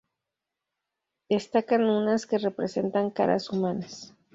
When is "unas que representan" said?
1.99-3.11